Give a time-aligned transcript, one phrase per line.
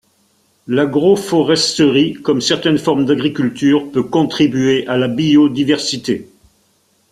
[0.67, 6.27] L'agroforesterie, comme certaines formes d'agriculture peut contribuer à la biodiversité.